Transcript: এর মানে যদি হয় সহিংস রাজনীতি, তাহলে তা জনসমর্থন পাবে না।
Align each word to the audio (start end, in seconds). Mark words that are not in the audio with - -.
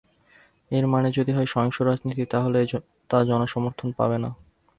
এর 0.71 0.85
মানে 0.87 1.09
যদি 1.11 1.31
হয় 1.31 1.49
সহিংস 1.53 1.77
রাজনীতি, 1.81 2.23
তাহলে 2.25 2.59
তা 3.09 3.17
জনসমর্থন 3.29 3.89
পাবে 3.97 4.17
না। 4.17 4.29